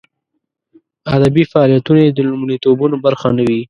[1.15, 3.59] ادبي فعالیتونه یې د لومړیتوبونو برخه نه وي.